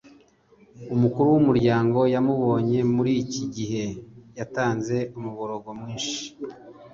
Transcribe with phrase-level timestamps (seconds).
[0.93, 3.85] umukuru wumuryango yamubonye muriki gihe.
[4.37, 6.19] yatanze umuborogo mwinshi